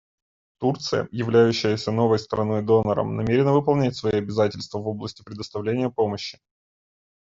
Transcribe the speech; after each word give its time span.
Турция, 0.59 1.07
являющаяся 1.11 1.91
новой 1.91 2.17
страной-донором, 2.17 3.15
намерена 3.17 3.53
выполнять 3.53 3.95
свои 3.95 4.13
обязательства 4.13 4.79
в 4.79 4.87
области 4.87 5.21
предоставления 5.21 5.91
помощи. 5.91 6.39